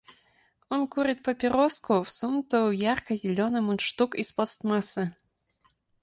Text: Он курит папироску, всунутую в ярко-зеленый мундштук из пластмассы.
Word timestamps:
Он 0.69 0.87
курит 0.87 1.21
папироску, 1.21 2.01
всунутую 2.01 2.69
в 2.69 2.71
ярко-зеленый 2.71 3.61
мундштук 3.61 4.15
из 4.15 4.31
пластмассы. 4.31 5.13